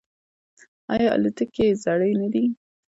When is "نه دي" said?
2.21-2.43